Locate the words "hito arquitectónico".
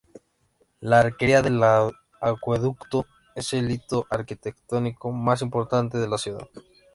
3.69-5.11